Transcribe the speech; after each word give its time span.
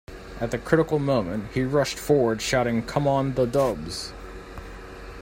At 0.39 0.49
the 0.49 0.57
critical 0.57 0.97
moment 0.97 1.51
he 1.51 1.61
rushed 1.61 1.99
forward 1.99 2.41
shouting 2.41 2.81
Come 2.81 3.07
on 3.07 3.35
the 3.35 3.45
Dubs! 3.45 4.13